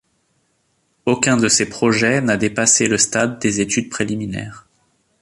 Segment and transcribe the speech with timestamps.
[1.05, 4.67] Aucun de ces projets n'a dépassé le stade des études préliminaires.